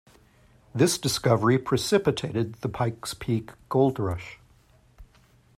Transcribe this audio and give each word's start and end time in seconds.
This 0.73 0.97
discovery 0.97 1.59
precipitated 1.59 2.53
the 2.61 2.69
Pike's 2.69 3.13
Peak 3.13 3.51
Gold 3.69 3.99
Rush. 3.99 4.39